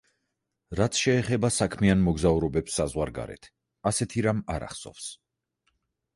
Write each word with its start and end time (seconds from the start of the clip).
რაც 0.79 1.01
შეეხება 1.01 1.51
„საქმიან 1.57 2.01
მოგზაურობებს 2.07 2.79
საზღვარგარეთ“, 2.81 3.47
ასეთი 3.93 4.27
რამ 4.29 4.43
არ 4.57 4.69
ახსოვს. 4.71 5.13